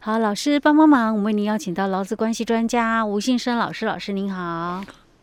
[0.00, 4.80] 好，老师帮帮忙，我们为您邀请到劳资关系专家吴信生老师，老师您好，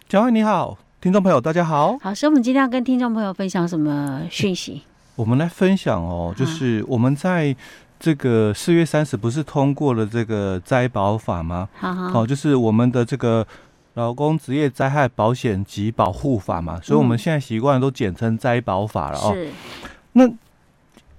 [0.09, 1.97] 蒋惠你好，听众朋友大家好。
[1.99, 4.81] 好，所以我们今天要跟听众朋友分享什么讯息？
[5.15, 7.55] 我们来分享哦，就是我们在
[7.97, 11.69] 这个四月三十不是通过了这个灾保法吗？
[11.77, 13.47] 好好，哦，就是我们的这个
[13.93, 19.31] 劳工职业灾害保险及保护法嘛，所以我们现在习惯都简称灾保法了哦。
[19.33, 19.49] 是，
[20.11, 20.29] 那。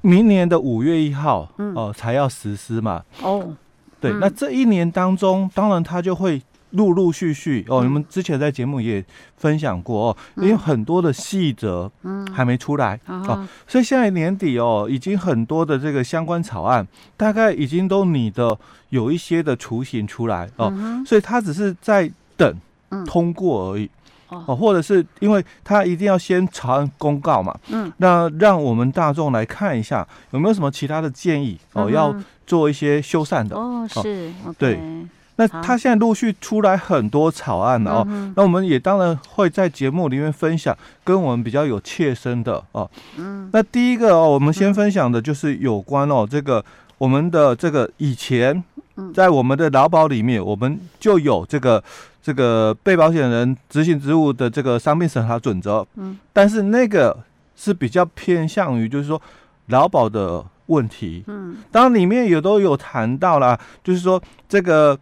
[0.01, 3.03] 明年的五月一号，哦、才要实施嘛。
[3.23, 3.55] 哦，
[4.01, 7.83] 对，嗯、那这一年当中，当然它就会陆陆续续哦。
[7.83, 9.05] 你们之前在节目也
[9.37, 12.27] 分享过哦，因为很多的细则嗯。
[12.37, 18.59] 还没出来、嗯、哦，所以现在年底哦，已经很多的这个相关草案大概已经都拟的
[18.91, 22.61] 有一些的雏形出来哦，嗯、所以它只是在等
[23.07, 23.89] 通过而已。
[24.29, 32.15] 哦，或者是因为他一定要先草案公告嘛，嗯，那让我们大众来看一下有没有什么其他的建议哦，嗯、要
[32.47, 34.81] 做一些修缮的哦，是，对。
[35.39, 40.75] 那他现在陆续出来很多草案了哦，嗯、那我们也当然会在节目里面分享
[41.05, 46.65] 跟我们比较有切身的哦，嗯，那第一个哦，我们先分享的就是有关哦这个
[46.99, 48.65] 我们的这个以前
[49.15, 51.85] 在我们的劳保里面我们就有这个。
[52.27, 57.17] 这个被保险人执行职务的这个伤病审查准则，嗯，但是那个
[57.55, 59.23] 是比较偏向于就是说
[59.67, 64.99] 劳保的问题，嗯，当然里面也都有谈到啦，就是说这个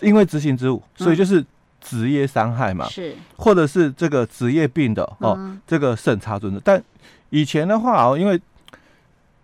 [0.00, 1.44] 因为执行职务，所以就是
[1.80, 6.60] 职业伤害嘛，是，或者是这个职业病的哦，这个审查准则。
[6.64, 6.82] 但
[7.30, 8.40] 以前的话哦，因为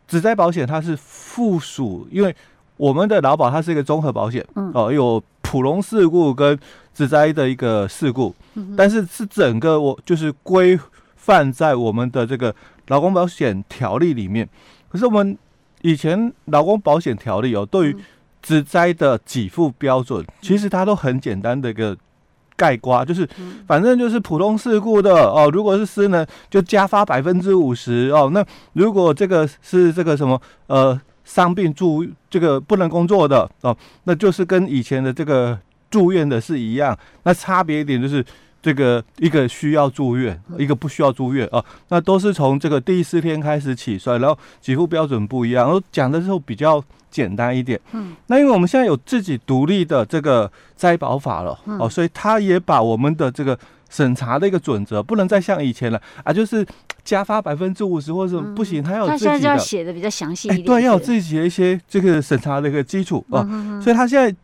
[0.08, 2.34] 职灾保险它是附属，因为
[2.76, 6.58] 我们的劳保它是一个综合保险，嗯，哦，有普通事故跟
[6.94, 8.34] 职灾的一个事故，
[8.74, 10.80] 但是是整个我就是规
[11.14, 12.54] 范在我们的这个
[12.88, 14.48] 劳工保险条例里面。
[14.88, 15.36] 可是我们
[15.82, 17.96] 以前劳工保险条例哦，对于
[18.40, 21.94] 职灾的给付标准，其实它都很简单的一个
[22.56, 23.28] 盖瓜，就是
[23.66, 28.30] 反正就是普通事故的哦，如果是私人就加发百分之五十哦。
[28.32, 28.42] 那
[28.72, 35.58] 如果这个是这个什么呃伤病住这个不能工作的哦，那就是跟以前的这个。
[35.92, 38.24] 住院的是一样，那差别一点就是
[38.62, 41.62] 这个一个需要住院，一个不需要住院哦。
[41.88, 45.66] 那都是从这个第四天开始起算，然后给付标准不一样。
[45.66, 47.78] 然后讲的时候比较简单一点。
[47.92, 53.58] 嗯，那因为我们现在有自己独立的这个灾保法了哦，所以他也把我们的这个
[53.92, 56.66] 审查的一个准则不能再像以前了啊，就是
[57.04, 59.30] 加发百分之五十或者不行，他要有自己的。
[59.30, 63.46] 他现在就要写的比较详细一点，对，要有自己的一些这个审查的一个基础哦。
[63.80, 64.34] 所以他现在。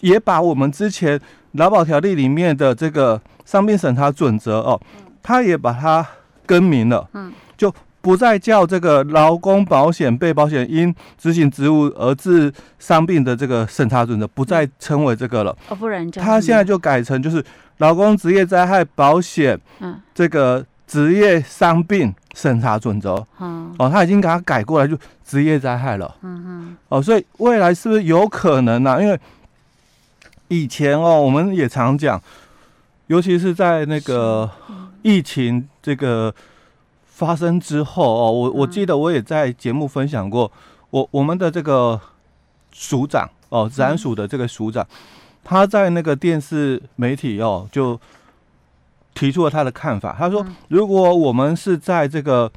[0.00, 1.18] 也把我们之前
[1.52, 4.78] 劳保条例里面的这个伤病审查准则哦，
[5.22, 6.06] 他也把它
[6.44, 7.74] 更名了，嗯，就
[8.06, 15.50] 不再叫这个劳工保险被保险因执行职务而致伤病的这个审查准则，不再称为这个了。
[15.68, 17.44] 哦，不然他现在就改成就是
[17.78, 29.02] 劳工职业灾害保险，嗯，这个职业伤病审查准则，嗯，哦，他已经给他改过来就职业灾害了，嗯哼，哦，所以未来是不是有可能呢？
[29.02, 29.18] 因为
[30.46, 32.22] 以前哦，我们也常讲，
[33.08, 34.48] 尤其是在那个
[35.02, 36.32] 疫情这个
[37.16, 40.52] 发生之后哦，我我记得我也在节目分享过，
[40.90, 41.98] 我我们的这个
[42.72, 44.86] 署长哦，治安署的这个署长，
[45.42, 47.98] 他在那个电视媒体哦，就
[49.14, 50.14] 提出了他的看法。
[50.18, 52.52] 他说，如果我们是在这个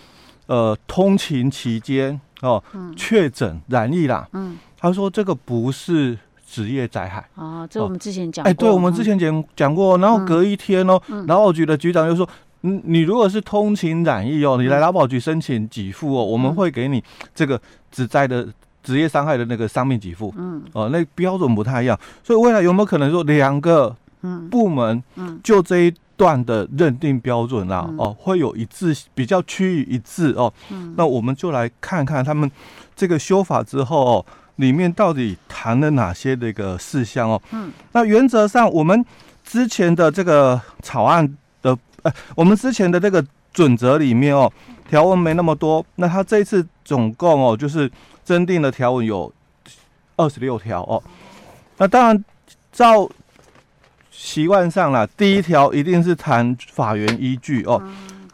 [0.48, 2.62] 呃通勤期间哦
[2.98, 6.18] 确诊染疫啦，嗯，他说这个不是。
[6.52, 7.24] 职业灾害。
[7.36, 8.44] 啊，这我们之前讲。
[8.44, 12.28] 哎、欸，对，我们之前讲讲过，然后隔一天哦，嗯、劳保局的局长又说，
[12.62, 17.04] 嗯，你如果是通勤染疫哦，你来劳保局申请给付哦，嗯、我们会给你
[17.34, 17.60] 这个
[17.92, 18.48] 职灾的
[18.84, 23.96] 职业伤害的那个伤病给付，嗯，哦，那标准不太一样，所以未来有没有可能说两个
[24.50, 25.04] 部门
[25.44, 32.50] 就这一段的认定标准啊，嗯、哦，会有一致，比较趋于一致哦，嗯，那我们就来看看他们
[32.96, 34.26] 这个修法之后哦。
[34.60, 37.42] 里面到底谈了哪些的一个事项哦？
[37.52, 39.06] 嗯，那原则上我们
[39.42, 41.26] 之前的这个草案
[41.62, 41.74] 的，
[42.04, 44.52] 呃，我们之前的这个准则里面哦，
[44.90, 45.86] 条文没那么多。
[45.96, 47.92] 那他这一次总共哦，就是
[48.24, 49.32] 增订的条文有
[50.16, 51.02] 二十六条哦。
[51.78, 52.26] 那当然
[52.72, 53.10] 照
[54.12, 57.82] 习惯上啦，第一条一定是谈法源依据哦。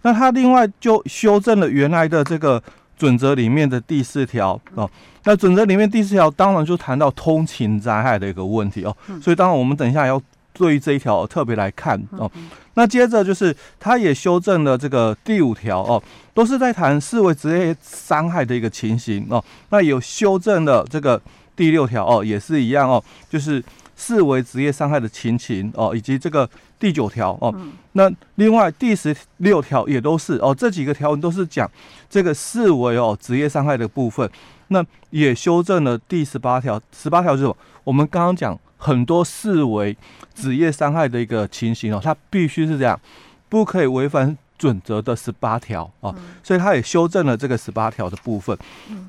[0.02, 2.62] 那他另外就修正了原来的这个。
[2.98, 4.90] 准则里面的第四条哦，
[5.26, 10.20] 那准则里面第四条当然就谈到通勤灾害的一个问题哦，所以当然我们等一下要
[10.54, 12.32] 对于这一条特别来看哦。
[12.76, 16.02] 那接着就是他也修正了这个第五条哦，
[16.34, 19.44] 都是在谈视为职业伤害的一个情形哦。
[19.70, 21.22] 那有修正了这个
[21.56, 23.64] 第六条哦，也是一样哦，就是
[23.98, 27.54] 视为职业伤害的情形哦，以及这个第九条哦，
[27.94, 31.70] 那另外第十六条也都是哦，这几个条文都是讲
[32.10, 34.30] 这个视为哦职业伤害的部分。
[34.70, 37.56] 那也修正了第十八条，十八条是什么？
[37.86, 39.96] 我们刚刚讲很多视为
[40.34, 43.00] 职业伤害的一个情形哦，它必须是这样，
[43.48, 48.58] 不可以违反准则的十八条哦，所以它也修正了这个十八条的部分。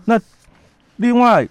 [0.05, 0.20] 那
[0.96, 1.46] 另外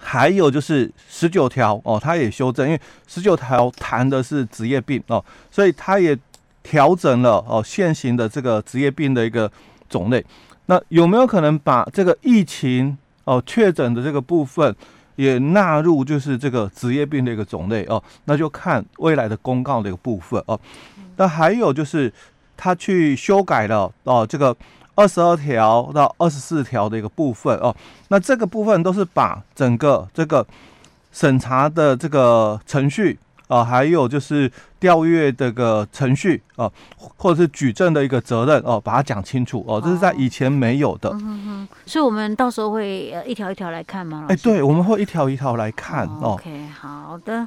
[0.00, 6.16] 还有就是十九条哦，它也修正，因为十九条谈的是职业病哦，所以它也
[6.62, 9.50] 调整了哦现行的这个职业病的一个
[9.88, 10.24] 种类。
[10.66, 14.74] 那有没有可能把这个疫情哦确诊的这个部分
[15.16, 18.02] 也纳入，就是这个职业病的一个种类哦？
[18.24, 20.58] 那就看未来的公告的一个部分哦。
[21.16, 22.12] 那还有就是
[22.56, 24.56] 他去修改了哦这个
[24.94, 27.74] 二十二条到二十四条的一个部分哦。
[28.08, 30.46] 那这个部分都是把整个这个
[31.10, 33.18] 审查的这个程序。
[33.48, 34.50] 啊，还有就是
[34.82, 36.70] 调阅这个程序哦，
[37.16, 41.08] 或者是举证的一个责任哦，把它讲清楚哦，这是在以前没有的。
[41.10, 44.26] 嗯哼，所以我们到时候会呃一条一条来看吗？
[44.28, 46.32] 哎，对，我们会一条一条来看哦。
[46.32, 47.46] OK，好的。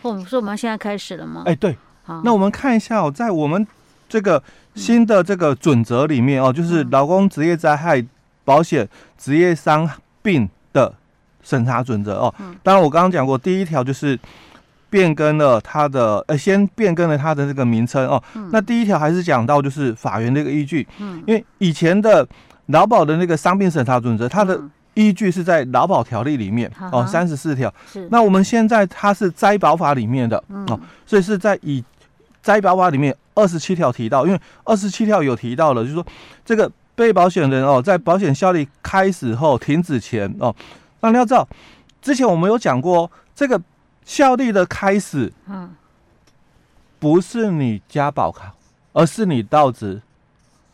[0.00, 1.42] 我们说我们现在开始了吗？
[1.44, 1.76] 哎，对。
[2.02, 3.66] 好，那我们看一下哦，在我们
[4.08, 4.42] 这个
[4.74, 8.02] 新的这个准则里面哦，就是劳工职业灾害
[8.46, 8.88] 保险
[9.18, 9.86] 职业伤
[10.22, 10.94] 病的
[11.42, 12.34] 审查准则哦。
[12.62, 14.18] 当然，我刚刚讲过，第一条就是。
[14.90, 18.20] 变更了它的，呃，先变更了它的这个名称哦。
[18.34, 22.26] 嗯、那第一条还是讲到就是法院的一个依据，嗯，因为以前的
[22.66, 24.60] 劳保的那个伤病审查准则，它的
[24.94, 27.72] 依据是在劳保条例里面、嗯、哦，三十四条。
[27.90, 28.06] 是。
[28.10, 31.82] 那我们现在它是灾保法里面的、嗯、哦，所以是在以
[32.42, 36.04] 灾保法里面二十七条提到，因为二十七条有提到了，就是说
[36.44, 40.52] 这个被保险人哦，在保险效力开始后停止前哦，
[41.00, 41.48] 那你要知道，
[42.02, 43.60] 之前我们有讲过这个。
[44.04, 45.70] 效力的开始，嗯，
[46.98, 48.54] 不是你加保卡，
[48.92, 50.00] 而是你到职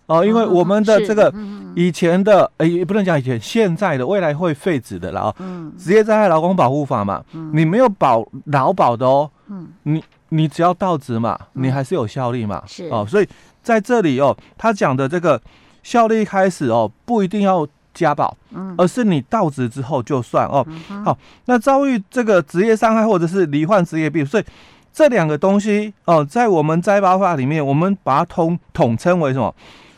[0.07, 1.33] 哦，因为我们的这个
[1.75, 5.35] 以前的，哎，也不能讲以前，现在的未来会废止的了哦。
[5.39, 12.89] 嗯，职业灾害劳工保护法嘛，你没有保劳保的哦，嗯，你你只要到职嘛，你还是有效力嘛，是。
[12.89, 13.29] 哦，所以
[13.63, 15.41] 在这里哦，他讲的这个
[15.83, 17.67] 效力开始哦，不一定要。
[17.97, 18.37] 加保，
[18.77, 20.65] 而是你到职之后就算哦。
[21.03, 21.17] 好，
[21.47, 24.45] 那遭遇这个职业伤害或者是罹患职业病，所以
[24.93, 29.55] 这两个东西哦，在我们灾保法里面，我们把它统统称为什么？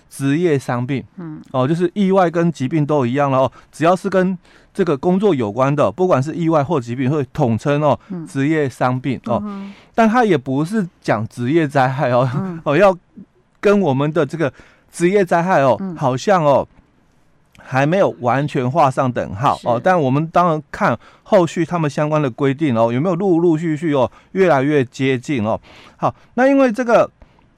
[0.08, 1.04] 职业伤病。
[1.18, 3.52] 嗯，哦，就是意外跟疾病都一样了哦。
[3.70, 4.36] 只要是跟
[4.72, 9.42] 这个工作有关的，不管是意外或疾病，会统称哦职业伤病哦。
[9.94, 12.28] 但它也不是讲职业灾害哦，
[12.64, 12.96] 哦，要
[13.60, 14.50] 跟我们的这个
[14.90, 16.66] 职业灾害哦，好像哦。
[17.70, 25.60] 还没有完全画上等号哦，但我们当然看后续他们相关的规定哦，有没有陆陆续续哦，越来越接近哦。
[25.98, 27.10] 好，那因为这个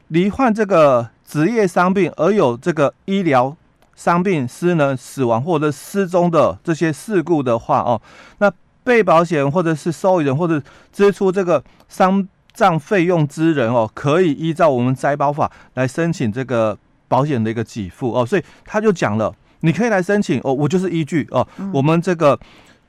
[0.09, 3.57] 罹患这个职业伤病而有这个医疗
[3.95, 8.03] 伤病失能、死亡或者失踪的这些事故的话哦，
[8.39, 8.53] 那
[8.83, 10.61] 被保险或者是受益人或者
[10.93, 19.33] 支出这个丧葬费用之人哦，可以依照我们灾保法来申请这个保险的一个给付哦，所以他就讲了。
[19.61, 22.39] 你可以来申请哦，我就是依据哦，嗯、我们这个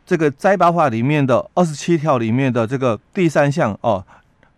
[0.05, 4.03] 这个灾保法里面的二十七条里面的这个第三项哦，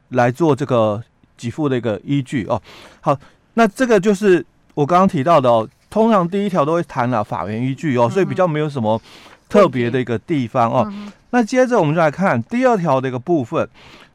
[0.09, 1.01] 来做这个
[1.35, 2.61] 给付的一个依据哦。
[3.01, 3.17] 好，
[3.55, 4.45] 那这个就是
[4.75, 9.01] 我刚刚提到的哦，通常第一条都会谈了法源依据哦，所以比较没有什么
[9.49, 10.87] 特别的一个地方哦。
[10.91, 13.67] 嗯、那接着我们就来看第二条的一个部分，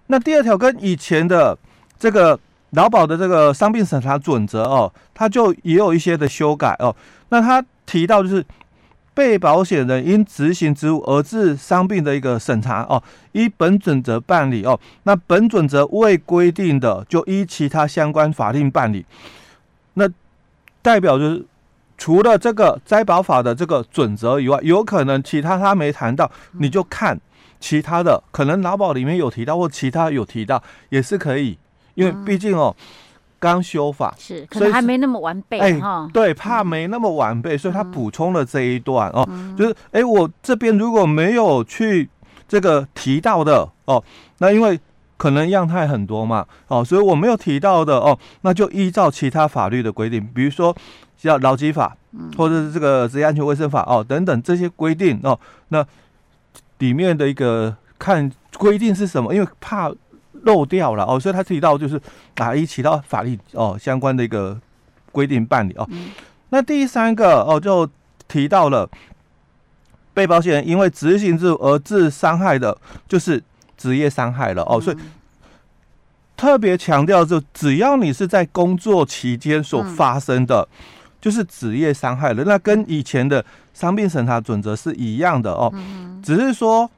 [0.07, 1.59] 那第二条跟以前的
[1.99, 2.39] 这个
[2.71, 6.95] 劳保的这个伤病审查准则哦，它就也有一些的修改哦，
[7.31, 7.65] 那它。
[7.89, 8.45] 提到就是
[9.15, 13.03] 被保险人因执行职务而致伤病的一个审查哦，
[13.33, 14.79] 依本准则办理哦。
[15.05, 19.07] 那本准则未规定的，就依其他相关法令办理。
[19.95, 20.07] 那
[20.83, 21.45] 代表就是
[21.97, 27.19] 除了这个灾保法的这个准则以外，有可能其他他没谈到，你就看
[27.59, 31.59] 其他的，可能劳保里面有提到或其他有提到也是可以，
[31.95, 32.77] 因为毕竟哦。
[33.39, 34.15] 刚修法。
[34.19, 35.81] 是，可能还没那么完备哎，
[36.13, 42.09] 对，怕没那么完备，所以他补充了这一段哦，就是哎，我这边如果没有去
[42.47, 44.03] 这个提到的哦，
[44.39, 44.79] 那因为
[45.17, 50.75] 可能样态很多嘛哦，所以我没有提到的哦，那就依照其他法律的规定，比如说
[51.17, 51.97] 像劳基法，
[52.37, 55.85] 或者是这个职业安全卫生法哦等等这些规定哦，那
[56.79, 59.93] 里面的一个看规定是什么，因为怕。
[60.45, 62.01] 漏掉了哦，所以他提到就是
[62.37, 64.59] 啊，依其他法律哦相关的一个
[65.13, 65.87] 规定办理哦。
[65.91, 66.11] 嗯、
[66.51, 67.89] 那第三个哦，就
[68.27, 68.89] 提到了
[70.15, 72.77] 被保险人因为执行职务而致伤害的，
[73.07, 73.43] 就是
[73.77, 74.81] 职业伤害了哦。
[74.81, 74.97] 所以
[76.37, 80.69] 特别强调，就只要你是在工作期间所发生的，
[81.21, 82.45] 就是职业伤害了。
[82.45, 85.73] 那跟以前的伤病审查准则是一样的哦，
[86.23, 86.91] 只是说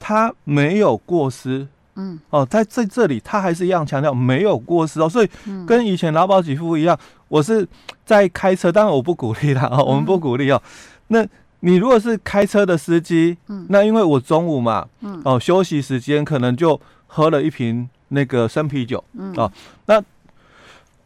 [0.00, 1.66] 他没有过失。
[1.96, 5.28] 嗯，哦，在在这里，他还是一样强调没有过失哦，所以
[5.66, 7.68] 跟以前劳保给付一样，我是
[8.06, 10.62] 在开车，当然我不鼓励啦，哦，我们不鼓励哦。
[11.08, 11.26] 那
[11.60, 19.52] 你如果是开车的司机，嗯，那因为我中午嘛，嗯，哦，休息时间可能就喝了一瓶那个生啤酒，嗯，哦，
[19.86, 20.02] 那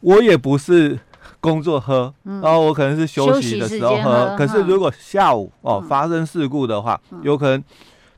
[0.01, 0.97] 我也不是
[1.41, 7.65] 工作喝，然后我可能是休息的时候喝，可是如果下午哦发生事故的话，有可能。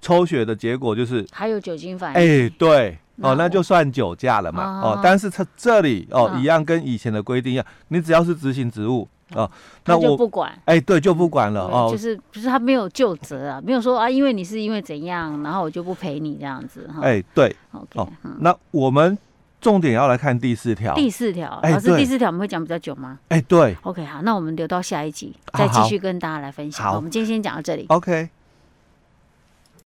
[0.01, 5.01] 抽血的结果就是还有酒精反应，哎，对哦，那就算酒驾了嘛哦。
[5.03, 9.51] 但是他这里哦，一样跟以前的规定一样，你只要是执行职务哦，
[9.85, 11.89] 那我就不管，哎，对，就不管了哦。
[11.91, 17.01] 就是就是他没有就责啊，没有说啊，因为你是因为怎样，然后我就不赔你这样子哈。
[17.03, 19.19] 哎，对，哦，那我们
[19.61, 20.95] 重点要来看第四条。
[20.95, 23.19] 第四条，老师，第四条我们会讲比较久吗？
[23.29, 23.77] 哎，对。
[23.83, 26.87] OK，好，那我们留到下一集再继续跟大家来分享。
[26.87, 27.85] 好，我们今天先讲到这里。
[27.89, 28.31] OK。